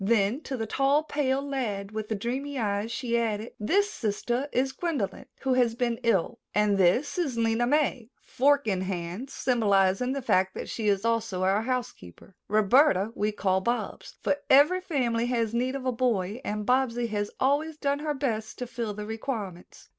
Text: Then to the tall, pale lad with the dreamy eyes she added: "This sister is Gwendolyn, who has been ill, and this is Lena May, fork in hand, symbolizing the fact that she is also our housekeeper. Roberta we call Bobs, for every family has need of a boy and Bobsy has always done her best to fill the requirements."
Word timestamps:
Then 0.03 0.41
to 0.45 0.57
the 0.57 0.65
tall, 0.65 1.03
pale 1.03 1.47
lad 1.47 1.91
with 1.91 2.09
the 2.09 2.15
dreamy 2.15 2.57
eyes 2.57 2.91
she 2.91 3.19
added: 3.19 3.53
"This 3.59 3.87
sister 3.93 4.49
is 4.51 4.71
Gwendolyn, 4.71 5.27
who 5.41 5.53
has 5.53 5.75
been 5.75 5.99
ill, 6.01 6.39
and 6.55 6.79
this 6.79 7.19
is 7.19 7.37
Lena 7.37 7.67
May, 7.67 8.09
fork 8.19 8.65
in 8.65 8.81
hand, 8.81 9.29
symbolizing 9.29 10.13
the 10.13 10.21
fact 10.23 10.55
that 10.55 10.67
she 10.69 10.87
is 10.87 11.05
also 11.05 11.43
our 11.43 11.61
housekeeper. 11.61 12.35
Roberta 12.47 13.11
we 13.13 13.31
call 13.31 13.61
Bobs, 13.61 14.15
for 14.23 14.37
every 14.49 14.81
family 14.81 15.27
has 15.27 15.53
need 15.53 15.75
of 15.75 15.85
a 15.85 15.91
boy 15.91 16.41
and 16.43 16.65
Bobsy 16.65 17.05
has 17.09 17.29
always 17.39 17.77
done 17.77 17.99
her 17.99 18.15
best 18.15 18.57
to 18.57 18.65
fill 18.65 18.95
the 18.95 19.05
requirements." 19.05 19.87